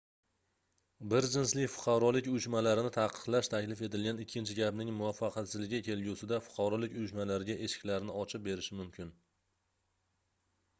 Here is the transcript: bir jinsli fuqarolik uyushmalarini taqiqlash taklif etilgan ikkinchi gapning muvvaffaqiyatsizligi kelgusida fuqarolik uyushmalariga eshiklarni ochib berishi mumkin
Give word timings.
bir 1.09 1.25
jinsli 1.33 1.65
fuqarolik 1.73 2.29
uyushmalarini 2.31 2.91
taqiqlash 2.95 3.49
taklif 3.55 3.83
etilgan 3.89 4.23
ikkinchi 4.25 4.57
gapning 4.61 4.91
muvvaffaqiyatsizligi 5.03 5.83
kelgusida 5.91 6.41
fuqarolik 6.49 6.99
uyushmalariga 7.03 7.61
eshiklarni 7.69 8.19
ochib 8.25 8.49
berishi 8.51 8.81
mumkin 8.83 9.17